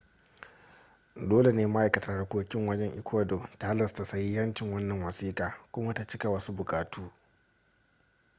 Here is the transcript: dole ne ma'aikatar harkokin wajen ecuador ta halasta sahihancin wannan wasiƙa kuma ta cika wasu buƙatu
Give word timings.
dole 1.29 1.51
ne 1.53 1.63
ma'aikatar 1.73 2.15
harkokin 2.17 2.67
wajen 2.67 2.97
ecuador 2.99 3.49
ta 3.57 3.67
halasta 3.67 4.05
sahihancin 4.05 4.71
wannan 4.73 5.03
wasiƙa 5.03 5.53
kuma 5.71 5.93
ta 5.93 6.07
cika 6.07 6.29
wasu 6.29 6.53
buƙatu 6.53 7.11